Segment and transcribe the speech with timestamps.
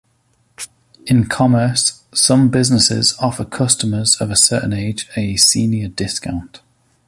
[1.05, 6.61] In commerce, some businesses offer customers of a certain age a "senior discount".